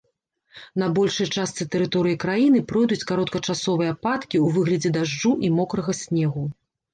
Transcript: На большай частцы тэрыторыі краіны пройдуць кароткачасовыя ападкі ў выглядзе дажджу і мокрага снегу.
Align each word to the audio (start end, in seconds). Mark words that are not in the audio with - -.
На 0.83 0.85
большай 0.97 1.27
частцы 1.41 1.67
тэрыторыі 1.75 2.17
краіны 2.23 2.59
пройдуць 2.71 3.07
кароткачасовыя 3.11 3.89
ападкі 3.97 4.37
ў 4.45 4.47
выглядзе 4.57 4.89
дажджу 4.97 5.31
і 5.51 5.53
мокрага 5.61 5.91
снегу. 6.01 6.43